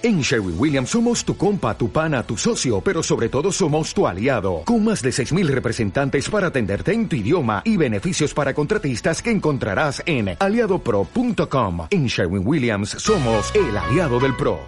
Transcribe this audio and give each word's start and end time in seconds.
En 0.00 0.20
Sherwin 0.20 0.54
Williams 0.56 0.90
somos 0.90 1.24
tu 1.24 1.36
compa, 1.36 1.76
tu 1.76 1.90
pana, 1.90 2.22
tu 2.22 2.36
socio, 2.36 2.80
pero 2.80 3.02
sobre 3.02 3.28
todo 3.28 3.50
somos 3.50 3.92
tu 3.92 4.06
aliado, 4.06 4.62
con 4.64 4.84
más 4.84 5.02
de 5.02 5.10
6.000 5.10 5.48
representantes 5.48 6.30
para 6.30 6.46
atenderte 6.46 6.92
en 6.92 7.08
tu 7.08 7.16
idioma 7.16 7.62
y 7.64 7.76
beneficios 7.76 8.32
para 8.32 8.54
contratistas 8.54 9.20
que 9.20 9.32
encontrarás 9.32 10.00
en 10.06 10.36
aliadopro.com. 10.38 11.88
En 11.90 12.06
Sherwin 12.06 12.46
Williams 12.46 12.90
somos 12.90 13.52
el 13.56 13.76
aliado 13.76 14.20
del 14.20 14.36
PRO. 14.36 14.60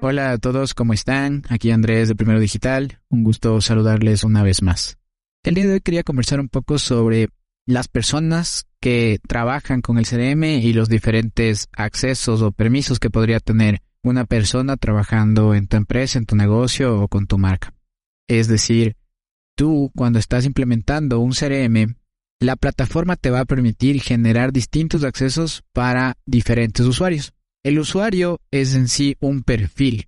Hola 0.00 0.32
a 0.32 0.38
todos, 0.38 0.74
¿cómo 0.74 0.94
están? 0.94 1.44
Aquí 1.48 1.70
Andrés 1.70 2.08
de 2.08 2.16
Primero 2.16 2.40
Digital, 2.40 2.98
un 3.08 3.22
gusto 3.22 3.60
saludarles 3.60 4.24
una 4.24 4.42
vez 4.42 4.62
más. 4.62 4.98
El 5.44 5.54
día 5.54 5.66
de 5.66 5.74
hoy 5.74 5.80
quería 5.80 6.02
conversar 6.02 6.40
un 6.40 6.48
poco 6.48 6.80
sobre 6.80 7.28
las 7.66 7.86
personas 7.88 8.66
que 8.86 9.18
trabajan 9.26 9.80
con 9.80 9.98
el 9.98 10.06
CRM 10.06 10.44
y 10.44 10.72
los 10.72 10.88
diferentes 10.88 11.66
accesos 11.72 12.40
o 12.40 12.52
permisos 12.52 13.00
que 13.00 13.10
podría 13.10 13.40
tener 13.40 13.82
una 14.04 14.26
persona 14.26 14.76
trabajando 14.76 15.56
en 15.56 15.66
tu 15.66 15.76
empresa, 15.76 16.20
en 16.20 16.24
tu 16.24 16.36
negocio 16.36 17.00
o 17.00 17.08
con 17.08 17.26
tu 17.26 17.36
marca. 17.36 17.74
Es 18.28 18.46
decir, 18.46 18.94
tú 19.56 19.90
cuando 19.96 20.20
estás 20.20 20.46
implementando 20.46 21.18
un 21.18 21.32
CRM, 21.32 21.96
la 22.38 22.54
plataforma 22.54 23.16
te 23.16 23.30
va 23.30 23.40
a 23.40 23.44
permitir 23.44 24.00
generar 24.00 24.52
distintos 24.52 25.02
accesos 25.02 25.64
para 25.72 26.14
diferentes 26.24 26.86
usuarios. 26.86 27.32
El 27.64 27.80
usuario 27.80 28.40
es 28.52 28.76
en 28.76 28.86
sí 28.86 29.16
un 29.18 29.42
perfil. 29.42 30.06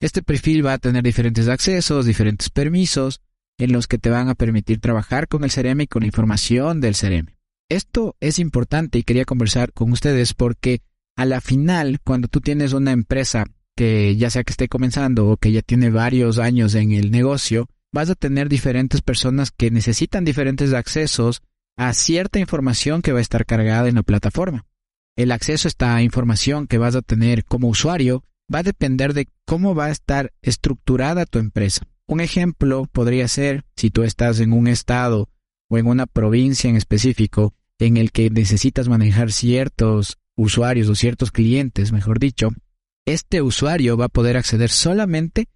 Este 0.00 0.22
perfil 0.22 0.64
va 0.64 0.72
a 0.72 0.78
tener 0.78 1.02
diferentes 1.02 1.46
accesos, 1.46 2.06
diferentes 2.06 2.48
permisos, 2.48 3.20
en 3.58 3.70
los 3.70 3.86
que 3.86 3.98
te 3.98 4.08
van 4.08 4.30
a 4.30 4.34
permitir 4.34 4.80
trabajar 4.80 5.28
con 5.28 5.44
el 5.44 5.52
CRM 5.52 5.82
y 5.82 5.86
con 5.88 6.00
la 6.00 6.06
información 6.06 6.80
del 6.80 6.96
CRM. 6.96 7.41
Esto 7.68 8.16
es 8.20 8.38
importante 8.38 8.98
y 8.98 9.02
quería 9.02 9.24
conversar 9.24 9.72
con 9.72 9.92
ustedes 9.92 10.34
porque 10.34 10.82
a 11.16 11.24
la 11.24 11.40
final, 11.40 12.00
cuando 12.02 12.28
tú 12.28 12.40
tienes 12.40 12.72
una 12.72 12.92
empresa 12.92 13.46
que 13.76 14.16
ya 14.16 14.30
sea 14.30 14.44
que 14.44 14.52
esté 14.52 14.68
comenzando 14.68 15.28
o 15.28 15.36
que 15.36 15.52
ya 15.52 15.62
tiene 15.62 15.90
varios 15.90 16.38
años 16.38 16.74
en 16.74 16.92
el 16.92 17.10
negocio, 17.10 17.68
vas 17.92 18.10
a 18.10 18.14
tener 18.14 18.48
diferentes 18.48 19.02
personas 19.02 19.50
que 19.50 19.70
necesitan 19.70 20.24
diferentes 20.24 20.72
accesos 20.72 21.42
a 21.76 21.92
cierta 21.94 22.38
información 22.38 23.02
que 23.02 23.12
va 23.12 23.18
a 23.18 23.22
estar 23.22 23.46
cargada 23.46 23.88
en 23.88 23.94
la 23.96 24.02
plataforma. 24.02 24.66
El 25.16 25.32
acceso 25.32 25.68
a 25.68 25.70
esta 25.70 26.02
información 26.02 26.66
que 26.66 26.78
vas 26.78 26.94
a 26.94 27.02
tener 27.02 27.44
como 27.44 27.68
usuario 27.68 28.24
va 28.52 28.60
a 28.60 28.62
depender 28.62 29.14
de 29.14 29.28
cómo 29.46 29.74
va 29.74 29.86
a 29.86 29.90
estar 29.90 30.32
estructurada 30.42 31.26
tu 31.26 31.38
empresa. 31.38 31.86
Un 32.06 32.20
ejemplo 32.20 32.88
podría 32.90 33.28
ser 33.28 33.64
si 33.76 33.90
tú 33.90 34.02
estás 34.02 34.40
en 34.40 34.52
un 34.52 34.68
estado 34.68 35.28
o 35.68 35.78
en 35.78 35.86
una 35.86 36.06
provincia 36.06 36.68
en 36.68 36.76
específico 36.76 37.54
en 37.86 37.96
el 37.96 38.12
que 38.12 38.30
necesitas 38.30 38.88
manejar 38.88 39.32
ciertos 39.32 40.18
usuarios 40.36 40.88
o 40.88 40.94
ciertos 40.94 41.30
clientes, 41.30 41.92
mejor 41.92 42.18
dicho, 42.18 42.50
este 43.06 43.42
usuario 43.42 43.96
va 43.96 44.06
a 44.06 44.08
poder 44.08 44.36
acceder 44.36 44.70
solamente 44.70 45.48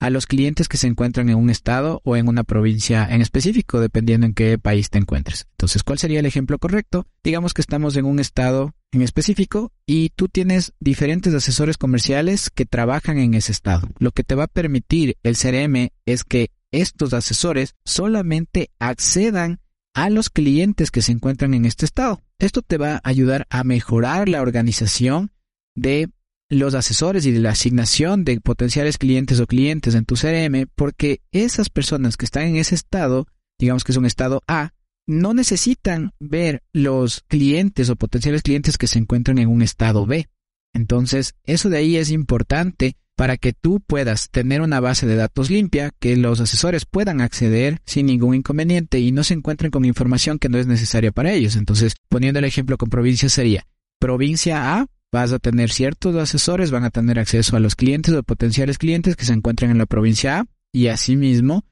a 0.00 0.10
los 0.10 0.26
clientes 0.26 0.68
que 0.68 0.76
se 0.76 0.86
encuentran 0.86 1.28
en 1.30 1.36
un 1.36 1.50
estado 1.50 2.00
o 2.04 2.16
en 2.16 2.28
una 2.28 2.44
provincia 2.44 3.06
en 3.08 3.22
específico, 3.22 3.80
dependiendo 3.80 4.26
en 4.26 4.34
qué 4.34 4.58
país 4.58 4.90
te 4.90 4.98
encuentres. 4.98 5.46
Entonces, 5.52 5.82
¿cuál 5.82 5.98
sería 5.98 6.20
el 6.20 6.26
ejemplo 6.26 6.58
correcto? 6.58 7.06
Digamos 7.22 7.54
que 7.54 7.62
estamos 7.62 7.96
en 7.96 8.04
un 8.04 8.18
estado 8.18 8.74
en 8.92 9.02
específico 9.02 9.72
y 9.86 10.10
tú 10.10 10.28
tienes 10.28 10.74
diferentes 10.78 11.32
asesores 11.32 11.78
comerciales 11.78 12.50
que 12.50 12.66
trabajan 12.66 13.18
en 13.18 13.34
ese 13.34 13.52
estado. 13.52 13.88
Lo 13.98 14.10
que 14.10 14.24
te 14.24 14.34
va 14.34 14.44
a 14.44 14.48
permitir 14.48 15.16
el 15.22 15.36
CRM 15.36 15.88
es 16.04 16.24
que 16.24 16.50
estos 16.70 17.14
asesores 17.14 17.74
solamente 17.84 18.70
accedan 18.78 19.60
a 19.94 20.10
los 20.10 20.28
clientes 20.28 20.90
que 20.90 21.02
se 21.02 21.12
encuentran 21.12 21.54
en 21.54 21.64
este 21.64 21.86
estado. 21.86 22.22
Esto 22.38 22.62
te 22.62 22.76
va 22.76 22.96
a 22.96 23.00
ayudar 23.04 23.46
a 23.48 23.64
mejorar 23.64 24.28
la 24.28 24.42
organización 24.42 25.30
de 25.74 26.10
los 26.50 26.74
asesores 26.74 27.24
y 27.26 27.32
de 27.32 27.40
la 27.40 27.50
asignación 27.50 28.24
de 28.24 28.40
potenciales 28.40 28.98
clientes 28.98 29.40
o 29.40 29.46
clientes 29.46 29.94
en 29.94 30.04
tu 30.04 30.14
CRM 30.14 30.66
porque 30.74 31.22
esas 31.32 31.70
personas 31.70 32.16
que 32.16 32.26
están 32.26 32.44
en 32.44 32.56
ese 32.56 32.74
estado, 32.74 33.26
digamos 33.58 33.84
que 33.84 33.92
es 33.92 33.98
un 33.98 34.06
estado 34.06 34.42
A, 34.46 34.72
no 35.06 35.34
necesitan 35.34 36.12
ver 36.18 36.62
los 36.72 37.22
clientes 37.28 37.88
o 37.90 37.96
potenciales 37.96 38.42
clientes 38.42 38.78
que 38.78 38.86
se 38.86 38.98
encuentran 38.98 39.38
en 39.38 39.48
un 39.48 39.62
estado 39.62 40.06
B. 40.06 40.28
Entonces, 40.72 41.34
eso 41.44 41.70
de 41.70 41.78
ahí 41.78 41.96
es 41.96 42.10
importante 42.10 42.96
para 43.16 43.36
que 43.36 43.52
tú 43.52 43.80
puedas 43.80 44.30
tener 44.30 44.60
una 44.60 44.80
base 44.80 45.06
de 45.06 45.16
datos 45.16 45.50
limpia, 45.50 45.92
que 45.98 46.16
los 46.16 46.40
asesores 46.40 46.84
puedan 46.84 47.20
acceder 47.20 47.80
sin 47.86 48.06
ningún 48.06 48.34
inconveniente 48.34 48.98
y 49.00 49.12
no 49.12 49.24
se 49.24 49.34
encuentren 49.34 49.70
con 49.70 49.84
información 49.84 50.38
que 50.38 50.48
no 50.48 50.58
es 50.58 50.66
necesaria 50.66 51.12
para 51.12 51.32
ellos. 51.32 51.56
Entonces, 51.56 51.94
poniendo 52.08 52.38
el 52.38 52.44
ejemplo 52.44 52.76
con 52.76 52.90
provincia 52.90 53.28
sería, 53.28 53.66
provincia 54.00 54.78
A, 54.78 54.86
vas 55.12 55.32
a 55.32 55.38
tener 55.38 55.70
ciertos 55.70 56.16
asesores, 56.16 56.70
van 56.70 56.84
a 56.84 56.90
tener 56.90 57.18
acceso 57.18 57.56
a 57.56 57.60
los 57.60 57.76
clientes 57.76 58.12
o 58.14 58.22
potenciales 58.22 58.78
clientes 58.78 59.16
que 59.16 59.24
se 59.24 59.32
encuentran 59.32 59.70
en 59.70 59.78
la 59.78 59.86
provincia 59.86 60.40
A 60.40 60.46
y 60.72 60.88
asimismo 60.88 61.64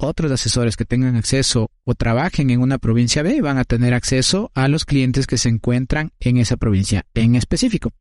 otros 0.00 0.30
asesores 0.30 0.76
que 0.76 0.84
tengan 0.84 1.16
acceso 1.16 1.70
o 1.84 1.94
trabajen 1.94 2.50
en 2.50 2.60
una 2.60 2.78
provincia 2.78 3.22
B 3.22 3.40
van 3.40 3.58
a 3.58 3.64
tener 3.64 3.94
acceso 3.94 4.50
a 4.54 4.68
los 4.68 4.84
clientes 4.84 5.26
que 5.26 5.38
se 5.38 5.48
encuentran 5.48 6.12
en 6.20 6.36
esa 6.36 6.56
provincia 6.56 7.04
en 7.14 7.34
específico. 7.34 7.92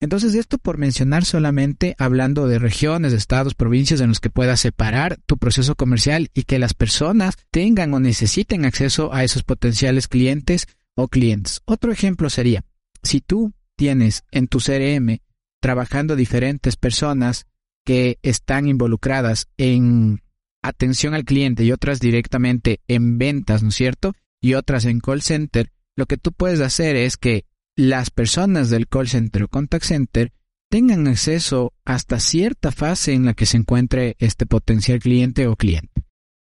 Entonces, 0.00 0.34
esto 0.34 0.58
por 0.58 0.76
mencionar 0.76 1.24
solamente 1.24 1.94
hablando 1.98 2.48
de 2.48 2.58
regiones, 2.58 3.12
estados, 3.12 3.54
provincias 3.54 4.00
en 4.00 4.08
los 4.08 4.20
que 4.20 4.28
puedas 4.28 4.60
separar 4.60 5.18
tu 5.24 5.38
proceso 5.38 5.74
comercial 5.74 6.30
y 6.34 6.42
que 6.42 6.58
las 6.58 6.74
personas 6.74 7.36
tengan 7.50 7.94
o 7.94 8.00
necesiten 8.00 8.66
acceso 8.66 9.14
a 9.14 9.24
esos 9.24 9.42
potenciales 9.42 10.06
clientes 10.06 10.66
o 10.96 11.08
clientes. 11.08 11.62
Otro 11.64 11.92
ejemplo 11.92 12.28
sería, 12.28 12.62
si 13.02 13.20
tú 13.22 13.54
tienes 13.74 14.24
en 14.30 14.48
tu 14.48 14.58
CRM 14.58 15.20
trabajando 15.60 16.14
diferentes 16.14 16.76
personas 16.76 17.46
que 17.84 18.18
están 18.22 18.68
involucradas 18.68 19.48
en 19.56 20.22
atención 20.62 21.14
al 21.14 21.24
cliente 21.24 21.64
y 21.64 21.72
otras 21.72 22.00
directamente 22.00 22.80
en 22.88 23.16
ventas, 23.16 23.62
¿no 23.62 23.70
es 23.70 23.76
cierto? 23.76 24.12
Y 24.42 24.54
otras 24.54 24.84
en 24.84 25.00
call 25.00 25.22
center, 25.22 25.70
lo 25.96 26.06
que 26.06 26.18
tú 26.18 26.32
puedes 26.32 26.60
hacer 26.60 26.96
es 26.96 27.16
que 27.16 27.46
las 27.76 28.10
personas 28.10 28.70
del 28.70 28.88
call 28.88 29.08
center 29.08 29.44
o 29.44 29.48
contact 29.48 29.84
center 29.84 30.32
tengan 30.70 31.06
acceso 31.06 31.74
hasta 31.84 32.18
cierta 32.18 32.72
fase 32.72 33.12
en 33.12 33.26
la 33.26 33.34
que 33.34 33.46
se 33.46 33.58
encuentre 33.58 34.16
este 34.18 34.46
potencial 34.46 34.98
cliente 34.98 35.46
o 35.46 35.56
cliente. 35.56 36.04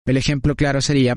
El 0.05 0.17
ejemplo 0.17 0.55
claro 0.55 0.81
sería, 0.81 1.15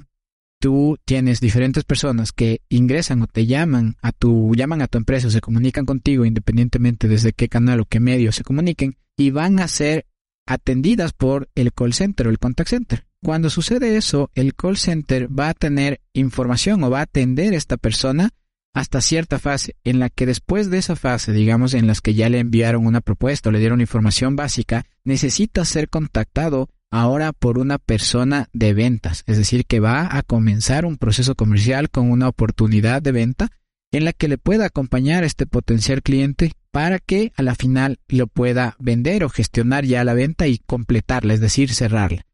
tú 0.60 0.96
tienes 1.04 1.40
diferentes 1.40 1.84
personas 1.84 2.32
que 2.32 2.62
ingresan 2.68 3.20
o 3.22 3.26
te 3.26 3.46
llaman 3.46 3.96
a 4.00 4.12
tu, 4.12 4.54
llaman 4.54 4.80
a 4.80 4.86
tu 4.86 4.96
empresa 4.96 5.26
o 5.26 5.30
se 5.30 5.40
comunican 5.40 5.84
contigo 5.84 6.24
independientemente 6.24 7.08
desde 7.08 7.32
qué 7.32 7.48
canal 7.48 7.80
o 7.80 7.84
qué 7.84 8.00
medio 8.00 8.32
se 8.32 8.44
comuniquen 8.44 8.96
y 9.16 9.30
van 9.30 9.58
a 9.58 9.68
ser 9.68 10.06
atendidas 10.46 11.12
por 11.12 11.48
el 11.56 11.72
call 11.72 11.92
center 11.92 12.28
o 12.28 12.30
el 12.30 12.38
contact 12.38 12.70
center. 12.70 13.06
Cuando 13.22 13.50
sucede 13.50 13.96
eso, 13.96 14.30
el 14.34 14.54
call 14.54 14.76
center 14.76 15.28
va 15.36 15.48
a 15.48 15.54
tener 15.54 16.00
información 16.12 16.84
o 16.84 16.90
va 16.90 17.00
a 17.00 17.02
atender 17.02 17.54
a 17.54 17.56
esta 17.56 17.76
persona 17.76 18.30
hasta 18.76 19.00
cierta 19.00 19.38
fase, 19.38 19.74
en 19.84 20.00
la 20.00 20.10
que 20.10 20.26
después 20.26 20.68
de 20.68 20.76
esa 20.76 20.96
fase, 20.96 21.32
digamos, 21.32 21.72
en 21.72 21.86
las 21.86 22.02
que 22.02 22.12
ya 22.12 22.28
le 22.28 22.40
enviaron 22.40 22.86
una 22.86 23.00
propuesta 23.00 23.48
o 23.48 23.52
le 23.52 23.58
dieron 23.58 23.80
información 23.80 24.36
básica, 24.36 24.84
necesita 25.02 25.64
ser 25.64 25.88
contactado 25.88 26.68
ahora 26.90 27.32
por 27.32 27.58
una 27.58 27.78
persona 27.78 28.50
de 28.52 28.74
ventas, 28.74 29.24
es 29.26 29.38
decir, 29.38 29.64
que 29.64 29.80
va 29.80 30.14
a 30.14 30.22
comenzar 30.22 30.84
un 30.84 30.98
proceso 30.98 31.34
comercial 31.34 31.88
con 31.88 32.10
una 32.10 32.28
oportunidad 32.28 33.00
de 33.00 33.12
venta 33.12 33.48
en 33.92 34.04
la 34.04 34.12
que 34.12 34.28
le 34.28 34.36
pueda 34.36 34.66
acompañar 34.66 35.22
a 35.22 35.26
este 35.26 35.46
potencial 35.46 36.02
cliente 36.02 36.52
para 36.70 36.98
que 36.98 37.32
a 37.34 37.42
la 37.42 37.54
final 37.54 37.98
lo 38.08 38.26
pueda 38.26 38.76
vender 38.78 39.24
o 39.24 39.30
gestionar 39.30 39.86
ya 39.86 40.04
la 40.04 40.12
venta 40.12 40.48
y 40.48 40.58
completarla, 40.58 41.32
es 41.32 41.40
decir, 41.40 41.72
cerrarla. 41.72 42.25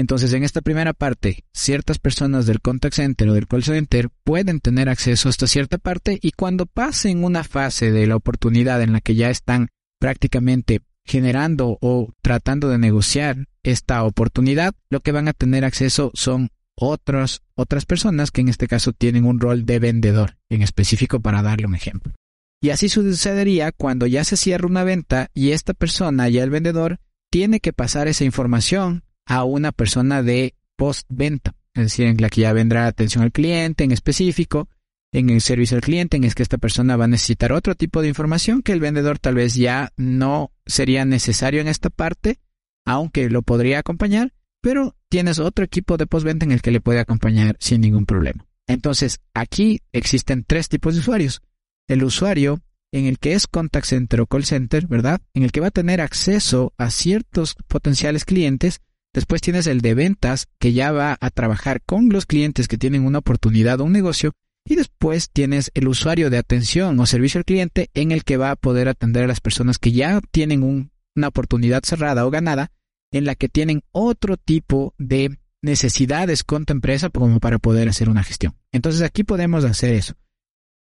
Entonces, 0.00 0.32
en 0.32 0.44
esta 0.44 0.62
primera 0.62 0.94
parte, 0.94 1.44
ciertas 1.52 1.98
personas 1.98 2.46
del 2.46 2.62
contact 2.62 2.94
center 2.94 3.28
o 3.28 3.34
del 3.34 3.46
call 3.46 3.62
center 3.62 4.08
pueden 4.24 4.60
tener 4.60 4.88
acceso 4.88 5.28
hasta 5.28 5.46
cierta 5.46 5.76
parte 5.76 6.18
y 6.22 6.32
cuando 6.32 6.64
pasen 6.64 7.22
una 7.22 7.44
fase 7.44 7.92
de 7.92 8.06
la 8.06 8.16
oportunidad 8.16 8.80
en 8.80 8.94
la 8.94 9.02
que 9.02 9.14
ya 9.14 9.28
están 9.28 9.68
prácticamente 10.00 10.80
generando 11.04 11.76
o 11.82 12.14
tratando 12.22 12.70
de 12.70 12.78
negociar 12.78 13.46
esta 13.62 14.02
oportunidad, 14.04 14.72
lo 14.88 15.00
que 15.00 15.12
van 15.12 15.28
a 15.28 15.34
tener 15.34 15.66
acceso 15.66 16.12
son 16.14 16.48
otras 16.76 17.42
otras 17.54 17.84
personas 17.84 18.30
que 18.30 18.40
en 18.40 18.48
este 18.48 18.68
caso 18.68 18.94
tienen 18.94 19.26
un 19.26 19.38
rol 19.38 19.66
de 19.66 19.80
vendedor 19.80 20.38
en 20.48 20.62
específico 20.62 21.20
para 21.20 21.42
darle 21.42 21.66
un 21.66 21.74
ejemplo. 21.74 22.14
Y 22.62 22.70
así 22.70 22.88
sucedería 22.88 23.70
cuando 23.70 24.06
ya 24.06 24.24
se 24.24 24.38
cierra 24.38 24.66
una 24.66 24.82
venta 24.82 25.28
y 25.34 25.50
esta 25.50 25.74
persona, 25.74 26.30
ya 26.30 26.42
el 26.42 26.48
vendedor, 26.48 27.00
tiene 27.30 27.60
que 27.60 27.74
pasar 27.74 28.08
esa 28.08 28.24
información 28.24 29.04
a 29.30 29.44
una 29.44 29.70
persona 29.70 30.24
de 30.24 30.54
postventa, 30.76 31.54
es 31.74 31.84
decir, 31.84 32.06
en 32.06 32.16
la 32.20 32.28
que 32.28 32.40
ya 32.40 32.52
vendrá 32.52 32.88
atención 32.88 33.22
al 33.22 33.30
cliente 33.30 33.84
en 33.84 33.92
específico, 33.92 34.68
en 35.12 35.30
el 35.30 35.40
servicio 35.40 35.76
al 35.76 35.82
cliente, 35.82 36.16
en 36.16 36.24
es 36.24 36.34
que 36.34 36.42
esta 36.42 36.58
persona 36.58 36.96
va 36.96 37.04
a 37.04 37.08
necesitar 37.08 37.52
otro 37.52 37.76
tipo 37.76 38.02
de 38.02 38.08
información 38.08 38.60
que 38.60 38.72
el 38.72 38.80
vendedor 38.80 39.20
tal 39.20 39.36
vez 39.36 39.54
ya 39.54 39.92
no 39.96 40.50
sería 40.66 41.04
necesario 41.04 41.60
en 41.60 41.68
esta 41.68 41.90
parte, 41.90 42.40
aunque 42.84 43.30
lo 43.30 43.42
podría 43.42 43.78
acompañar, 43.78 44.32
pero 44.60 44.96
tienes 45.08 45.38
otro 45.38 45.64
equipo 45.64 45.96
de 45.96 46.08
postventa 46.08 46.44
en 46.44 46.50
el 46.50 46.60
que 46.60 46.72
le 46.72 46.80
puede 46.80 46.98
acompañar 46.98 47.56
sin 47.60 47.82
ningún 47.82 48.06
problema. 48.06 48.48
Entonces, 48.66 49.20
aquí 49.32 49.80
existen 49.92 50.42
tres 50.44 50.68
tipos 50.68 50.94
de 50.94 51.00
usuarios. 51.00 51.40
El 51.86 52.02
usuario 52.02 52.62
en 52.90 53.06
el 53.06 53.20
que 53.20 53.34
es 53.34 53.46
contact 53.46 53.86
center 53.86 54.22
o 54.22 54.26
call 54.26 54.44
center, 54.44 54.88
¿verdad? 54.88 55.20
En 55.34 55.44
el 55.44 55.52
que 55.52 55.60
va 55.60 55.68
a 55.68 55.72
tener 55.72 56.00
acceso 56.00 56.72
a 56.78 56.90
ciertos 56.90 57.54
potenciales 57.68 58.24
clientes. 58.24 58.80
Después 59.12 59.40
tienes 59.40 59.66
el 59.66 59.80
de 59.80 59.94
ventas, 59.94 60.48
que 60.58 60.72
ya 60.72 60.92
va 60.92 61.18
a 61.20 61.30
trabajar 61.30 61.82
con 61.82 62.10
los 62.10 62.26
clientes 62.26 62.68
que 62.68 62.78
tienen 62.78 63.04
una 63.04 63.18
oportunidad 63.18 63.80
o 63.80 63.84
un 63.84 63.92
negocio. 63.92 64.32
Y 64.64 64.76
después 64.76 65.30
tienes 65.30 65.70
el 65.74 65.88
usuario 65.88 66.30
de 66.30 66.38
atención 66.38 66.98
o 67.00 67.06
servicio 67.06 67.38
al 67.38 67.44
cliente, 67.44 67.90
en 67.94 68.12
el 68.12 68.24
que 68.24 68.36
va 68.36 68.52
a 68.52 68.56
poder 68.56 68.88
atender 68.88 69.24
a 69.24 69.26
las 69.26 69.40
personas 69.40 69.78
que 69.78 69.92
ya 69.92 70.20
tienen 70.30 70.92
una 71.16 71.28
oportunidad 71.28 71.82
cerrada 71.84 72.24
o 72.24 72.30
ganada, 72.30 72.70
en 73.12 73.24
la 73.24 73.34
que 73.34 73.48
tienen 73.48 73.82
otro 73.90 74.36
tipo 74.36 74.94
de 74.98 75.38
necesidades 75.62 76.44
con 76.44 76.64
tu 76.64 76.72
empresa 76.72 77.10
como 77.10 77.40
para 77.40 77.58
poder 77.58 77.88
hacer 77.88 78.08
una 78.08 78.22
gestión. 78.22 78.56
Entonces 78.72 79.02
aquí 79.02 79.24
podemos 79.24 79.64
hacer 79.64 79.94
eso. 79.94 80.14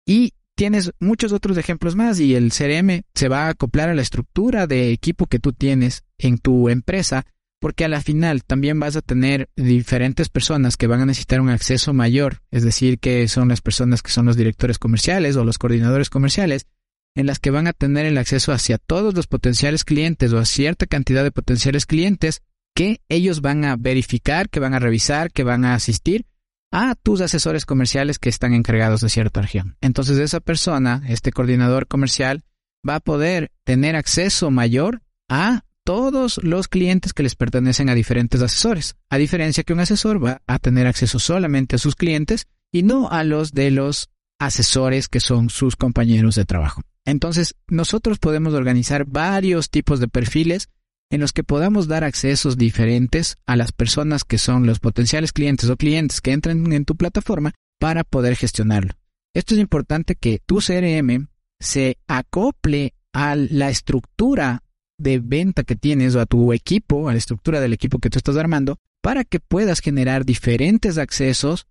Y 0.07 0.35
tienes 0.55 0.93
muchos 1.01 1.33
otros 1.33 1.57
ejemplos 1.57 1.97
más 1.97 2.21
y 2.21 2.35
el 2.35 2.53
CRM 2.53 3.03
se 3.15 3.29
va 3.29 3.47
a 3.47 3.49
acoplar 3.51 3.89
a 3.89 3.95
la 3.95 4.03
estructura 4.03 4.67
de 4.67 4.93
equipo 4.93 5.27
que 5.27 5.39
tú 5.39 5.53
tienes 5.53 6.05
en 6.19 6.39
tu 6.39 6.69
empresa 6.69 7.27
porque 7.63 7.85
a 7.85 7.89
la 7.89 8.01
final 8.01 8.43
también 8.43 8.81
vas 8.81 8.97
a 8.97 9.03
tener 9.03 9.49
diferentes 9.55 10.29
personas 10.29 10.77
que 10.77 10.89
van 10.89 11.01
a 11.01 11.07
necesitar 11.07 11.41
un 11.41 11.49
acceso 11.49 11.93
mayor, 11.93 12.43
es 12.51 12.65
decir, 12.65 12.99
que 12.99 13.29
son 13.29 13.51
las 13.51 13.61
personas 13.61 14.03
que 14.03 14.11
son 14.11 14.27
los 14.27 14.37
directores 14.37 14.81
comerciales 14.81 15.37
o 15.37 15.45
los 15.45 15.59
coordinadores 15.59 16.11
comerciales, 16.11 16.67
en 17.15 17.27
las 17.27 17.39
que 17.39 17.53
van 17.53 17.69
a 17.69 17.73
tener 17.73 18.05
el 18.05 18.19
acceso 18.19 18.51
hacia 18.51 18.79
todos 18.79 19.15
los 19.15 19.29
potenciales 19.29 19.85
clientes 19.85 20.33
o 20.33 20.39
a 20.39 20.45
cierta 20.45 20.87
cantidad 20.87 21.23
de 21.23 21.31
potenciales 21.31 21.87
clientes 21.87 22.43
que 22.75 23.01
ellos 23.09 23.43
van 23.43 23.65
a 23.65 23.77
verificar, 23.77 24.49
que 24.49 24.59
van 24.59 24.75
a 24.75 24.81
revisar, 24.81 25.31
que 25.31 25.45
van 25.45 25.65
a 25.65 25.75
asistir 25.75 26.27
a 26.73 26.97
tus 26.97 27.21
asesores 27.21 27.65
comerciales 27.65 28.19
que 28.19 28.29
están 28.29 28.55
encargados 28.55 29.03
de 29.03 29.09
cierta 29.09 29.41
región. 29.41 29.77
Entonces 29.81 30.19
esa 30.19 30.41
persona, 30.41 31.05
este 31.07 31.31
coordinador 31.31 31.87
comercial, 31.87 32.43
va 32.87 32.97
a 32.97 33.01
poder 33.01 33.53
tener 33.63 33.95
acceso 33.95 34.51
mayor 34.51 35.01
a 35.29 35.63
todos 35.85 36.39
los 36.43 36.69
clientes 36.69 37.13
que 37.13 37.23
les 37.23 37.35
pertenecen 37.35 37.89
a 37.89 37.95
diferentes 37.95 38.41
asesores, 38.41 38.97
a 39.11 39.19
diferencia 39.19 39.65
que 39.65 39.73
un 39.73 39.81
asesor 39.81 40.25
va 40.25 40.43
a 40.47 40.59
tener 40.59 40.87
acceso 40.87 41.19
solamente 41.19 41.77
a 41.77 41.79
sus 41.79 41.97
clientes 41.97 42.47
y 42.73 42.83
no 42.83 43.11
a 43.11 43.25
los 43.25 43.53
de 43.53 43.71
los 43.71 44.09
asesores 44.39 45.09
que 45.09 45.21
son 45.21 45.51
sus 45.51 45.77
compañeros 45.77 46.35
de 46.35 46.45
trabajo. 46.45 46.83
Entonces, 47.05 47.55
nosotros 47.69 48.19
podemos 48.19 48.55
organizar 48.55 49.05
varios 49.05 49.71
tipos 49.71 50.01
de 50.01 50.09
perfiles 50.09 50.69
en 51.11 51.21
los 51.21 51.33
que 51.33 51.45
podamos 51.45 51.89
dar 51.89 52.05
accesos 52.05 52.57
diferentes 52.57 53.37
a 53.47 53.57
las 53.57 53.73
personas 53.73 54.25
que 54.25 54.39
son 54.39 54.67
los 54.67 54.81
potenciales 54.81 55.33
clientes 55.33 55.69
o 55.69 55.77
clientes 55.77 56.21
que 56.21 56.33
entren 56.33 56.73
en 56.73 56.85
tu 56.85 56.97
plataforma 56.97 57.53
para 57.79 58.05
poder 58.05 58.37
gestionarlo. 58.37 58.95
Esto 59.35 59.55
es 59.55 59.61
importante 59.61 60.15
que 60.15 60.41
tu 60.45 60.59
CRM 60.59 61.29
se 61.61 61.99
acople 62.07 62.95
a 63.13 63.37
la 63.37 63.69
estructura 63.69 64.63
de 64.99 65.19
venta 65.19 65.65
que 65.65 65.77
tienes 65.77 66.15
o 66.15 66.21
a 66.21 66.27
tu 66.27 66.53
equipo, 66.53 67.09
a 67.09 67.13
la 67.13 67.19
estructura 67.19 67.61
del 67.61 67.73
equipo 67.73 67.99
que 67.99 68.11
tú 68.11 68.19
estás 68.19 68.37
armando, 68.37 68.79
para 69.03 69.25
que 69.25 69.41
puedas 69.41 69.81
generar 69.81 70.25
diferentes 70.25 70.99
accesos 70.99 71.67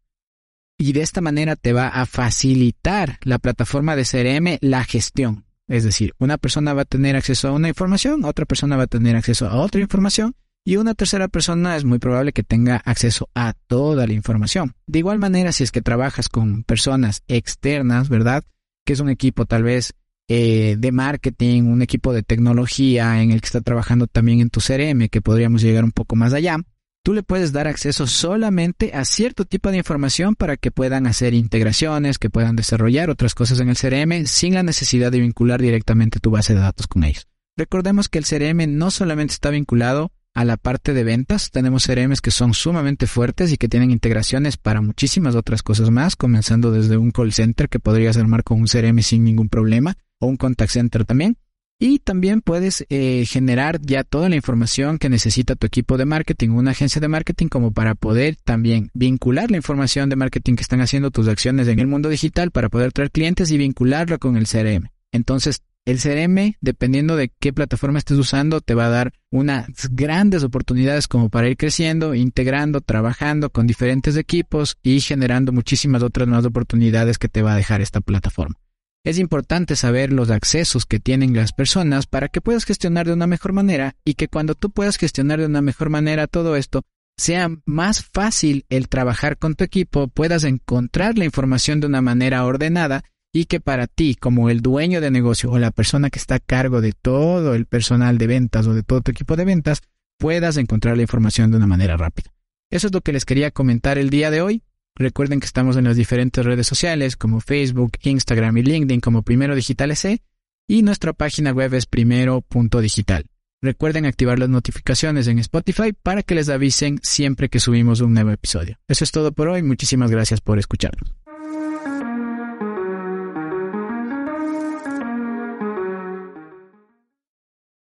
y 0.77 0.93
de 0.93 1.01
esta 1.01 1.21
manera 1.21 1.55
te 1.55 1.73
va 1.73 1.87
a 1.87 2.05
facilitar 2.05 3.19
la 3.21 3.39
plataforma 3.39 3.95
de 3.95 4.03
CRM 4.03 4.57
la 4.61 4.83
gestión. 4.83 5.45
Es 5.67 5.83
decir, 5.83 6.13
una 6.17 6.37
persona 6.37 6.73
va 6.73 6.81
a 6.81 6.85
tener 6.85 7.15
acceso 7.15 7.47
a 7.47 7.51
una 7.51 7.69
información, 7.69 8.25
otra 8.25 8.45
persona 8.45 8.75
va 8.75 8.83
a 8.83 8.87
tener 8.87 9.15
acceso 9.15 9.47
a 9.47 9.57
otra 9.57 9.79
información 9.79 10.35
y 10.65 10.75
una 10.75 10.93
tercera 10.93 11.27
persona 11.27 11.75
es 11.75 11.85
muy 11.85 11.99
probable 11.99 12.33
que 12.33 12.43
tenga 12.43 12.77
acceso 12.77 13.29
a 13.33 13.53
toda 13.67 14.05
la 14.05 14.13
información. 14.13 14.75
De 14.85 14.99
igual 14.99 15.17
manera, 15.17 15.51
si 15.51 15.63
es 15.63 15.71
que 15.71 15.81
trabajas 15.81 16.29
con 16.29 16.63
personas 16.63 17.23
externas, 17.27 18.09
¿verdad? 18.09 18.43
Que 18.85 18.93
es 18.93 18.99
un 18.99 19.09
equipo 19.09 19.45
tal 19.45 19.63
vez 19.63 19.93
eh, 20.33 20.75
de 20.77 20.91
marketing, 20.91 21.63
un 21.63 21.81
equipo 21.81 22.13
de 22.13 22.23
tecnología 22.23 23.21
en 23.21 23.31
el 23.31 23.41
que 23.41 23.47
está 23.47 23.59
trabajando 23.59 24.07
también 24.07 24.39
en 24.39 24.49
tu 24.49 24.61
CRM, 24.61 25.09
que 25.09 25.21
podríamos 25.21 25.61
llegar 25.61 25.83
un 25.83 25.91
poco 25.91 26.15
más 26.15 26.31
allá 26.33 26.57
tú 27.03 27.13
le 27.13 27.23
puedes 27.23 27.51
dar 27.51 27.67
acceso 27.67 28.07
solamente 28.07 28.91
a 28.93 29.05
cierto 29.05 29.45
tipo 29.45 29.71
de 29.71 29.77
información 29.77 30.35
para 30.35 30.57
que 30.57 30.71
puedan 30.71 31.07
hacer 31.07 31.33
integraciones, 31.33 32.19
que 32.19 32.29
puedan 32.29 32.55
desarrollar 32.55 33.09
otras 33.09 33.35
cosas 33.35 33.59
en 33.59 33.69
el 33.69 33.77
CRM 33.77 34.25
sin 34.25 34.53
la 34.53 34.63
necesidad 34.63 35.11
de 35.11 35.19
vincular 35.19 35.61
directamente 35.61 36.19
tu 36.19 36.31
base 36.31 36.53
de 36.53 36.59
datos 36.59 36.87
con 36.87 37.03
ellos. 37.03 37.27
Recordemos 37.57 38.07
que 38.07 38.19
el 38.19 38.25
CRM 38.25 38.77
no 38.77 38.91
solamente 38.91 39.33
está 39.33 39.49
vinculado 39.49 40.11
a 40.33 40.45
la 40.45 40.55
parte 40.55 40.93
de 40.93 41.03
ventas, 41.03 41.51
tenemos 41.51 41.85
CRMs 41.85 42.21
que 42.21 42.31
son 42.31 42.53
sumamente 42.53 43.05
fuertes 43.05 43.51
y 43.51 43.57
que 43.57 43.67
tienen 43.67 43.91
integraciones 43.91 44.55
para 44.55 44.79
muchísimas 44.79 45.35
otras 45.35 45.61
cosas 45.61 45.89
más, 45.89 46.15
comenzando 46.15 46.71
desde 46.71 46.95
un 46.95 47.11
call 47.11 47.33
center 47.33 47.67
que 47.67 47.79
podrías 47.79 48.15
armar 48.15 48.43
con 48.43 48.61
un 48.61 48.67
CRM 48.67 49.01
sin 49.01 49.25
ningún 49.25 49.49
problema, 49.49 49.97
o 50.21 50.27
un 50.27 50.37
contact 50.37 50.71
center 50.71 51.03
también, 51.03 51.35
y 51.83 51.97
también 51.97 52.41
puedes 52.41 52.85
eh, 52.89 53.25
generar 53.27 53.81
ya 53.81 54.03
toda 54.03 54.29
la 54.29 54.35
información 54.35 54.99
que 54.99 55.09
necesita 55.09 55.55
tu 55.55 55.65
equipo 55.65 55.97
de 55.97 56.05
marketing, 56.05 56.49
una 56.49 56.71
agencia 56.71 57.01
de 57.01 57.07
marketing, 57.07 57.47
como 57.47 57.71
para 57.71 57.95
poder 57.95 58.35
también 58.35 58.91
vincular 58.93 59.49
la 59.49 59.57
información 59.57 60.07
de 60.07 60.15
marketing 60.15 60.55
que 60.55 60.61
están 60.61 60.81
haciendo 60.81 61.09
tus 61.09 61.27
acciones 61.27 61.67
en 61.67 61.79
el 61.79 61.87
mundo 61.87 62.07
digital 62.09 62.51
para 62.51 62.69
poder 62.69 62.91
traer 62.91 63.09
clientes 63.09 63.49
y 63.49 63.57
vincularlo 63.57 64.19
con 64.19 64.37
el 64.37 64.47
CRM. 64.47 64.91
Entonces, 65.11 65.63
el 65.85 65.99
CRM, 65.99 66.53
dependiendo 66.61 67.15
de 67.15 67.31
qué 67.39 67.51
plataforma 67.51 67.97
estés 67.97 68.19
usando, 68.19 68.61
te 68.61 68.75
va 68.75 68.85
a 68.85 68.89
dar 68.89 69.13
unas 69.31 69.65
grandes 69.89 70.43
oportunidades 70.43 71.07
como 71.07 71.29
para 71.29 71.49
ir 71.49 71.57
creciendo, 71.57 72.13
integrando, 72.13 72.81
trabajando 72.81 73.49
con 73.49 73.65
diferentes 73.65 74.17
equipos 74.17 74.77
y 74.83 75.01
generando 75.01 75.51
muchísimas 75.51 76.03
otras 76.03 76.27
nuevas 76.27 76.45
oportunidades 76.45 77.17
que 77.17 77.27
te 77.27 77.41
va 77.41 77.53
a 77.53 77.57
dejar 77.57 77.81
esta 77.81 78.01
plataforma. 78.01 78.59
Es 79.03 79.17
importante 79.17 79.75
saber 79.75 80.13
los 80.13 80.29
accesos 80.29 80.85
que 80.85 80.99
tienen 80.99 81.35
las 81.35 81.53
personas 81.53 82.05
para 82.05 82.27
que 82.27 82.39
puedas 82.39 82.65
gestionar 82.65 83.07
de 83.07 83.13
una 83.13 83.25
mejor 83.25 83.51
manera 83.51 83.95
y 84.05 84.13
que 84.13 84.27
cuando 84.27 84.53
tú 84.53 84.69
puedas 84.69 84.97
gestionar 84.97 85.39
de 85.39 85.47
una 85.47 85.63
mejor 85.63 85.89
manera 85.89 86.27
todo 86.27 86.55
esto, 86.55 86.83
sea 87.17 87.49
más 87.65 88.03
fácil 88.03 88.65
el 88.69 88.89
trabajar 88.89 89.37
con 89.37 89.55
tu 89.55 89.63
equipo, 89.63 90.07
puedas 90.07 90.43
encontrar 90.43 91.17
la 91.17 91.25
información 91.25 91.79
de 91.79 91.87
una 91.87 92.01
manera 92.01 92.45
ordenada 92.45 93.03
y 93.33 93.45
que 93.45 93.59
para 93.59 93.87
ti, 93.87 94.15
como 94.15 94.51
el 94.51 94.61
dueño 94.61 95.01
de 95.01 95.09
negocio 95.09 95.49
o 95.49 95.57
la 95.57 95.71
persona 95.71 96.11
que 96.11 96.19
está 96.19 96.35
a 96.35 96.39
cargo 96.39 96.79
de 96.79 96.93
todo 96.93 97.55
el 97.55 97.65
personal 97.65 98.19
de 98.19 98.27
ventas 98.27 98.67
o 98.67 98.73
de 98.75 98.83
todo 98.83 99.01
tu 99.01 99.11
equipo 99.11 99.35
de 99.35 99.45
ventas, 99.45 99.81
puedas 100.19 100.57
encontrar 100.57 100.95
la 100.95 101.03
información 101.03 101.49
de 101.49 101.57
una 101.57 101.67
manera 101.67 101.97
rápida. 101.97 102.31
Eso 102.69 102.87
es 102.87 102.93
lo 102.93 103.01
que 103.01 103.13
les 103.13 103.25
quería 103.25 103.49
comentar 103.49 103.97
el 103.97 104.11
día 104.11 104.29
de 104.29 104.41
hoy. 104.41 104.63
Recuerden 104.95 105.39
que 105.39 105.45
estamos 105.45 105.77
en 105.77 105.85
las 105.85 105.95
diferentes 105.95 106.45
redes 106.45 106.67
sociales 106.67 107.15
como 107.15 107.39
Facebook, 107.39 107.93
Instagram 108.01 108.57
y 108.57 108.63
LinkedIn 108.63 109.01
como 109.01 109.23
Primero 109.23 109.55
Digital 109.55 109.95
SE 109.95 110.21
y 110.67 110.83
nuestra 110.83 111.13
página 111.13 111.51
web 111.51 111.73
es 111.73 111.85
primero.digital. 111.85 113.25
Recuerden 113.63 114.05
activar 114.05 114.39
las 114.39 114.49
notificaciones 114.49 115.27
en 115.27 115.37
Spotify 115.37 115.93
para 115.93 116.23
que 116.23 116.33
les 116.33 116.49
avisen 116.49 116.99
siempre 117.03 117.47
que 117.47 117.59
subimos 117.59 118.01
un 118.01 118.13
nuevo 118.13 118.31
episodio. 118.31 118.79
Eso 118.87 119.03
es 119.03 119.11
todo 119.11 119.31
por 119.33 119.49
hoy. 119.49 119.61
Muchísimas 119.61 120.09
gracias 120.09 120.41
por 120.41 120.57
escucharnos. 120.57 121.13